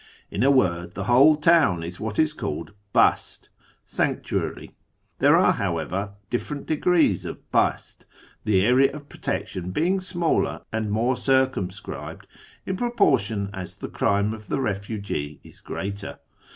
[0.31, 3.49] In a word, the whole town is what is called" hast"
[3.85, 4.71] (sanctuary).
[5.19, 8.07] There are, however, different degrees of hast,
[8.43, 12.21] the i area of protection being smaller and more circumscri])ed
[12.65, 16.17] in proportion as the crime of the refugee is greater.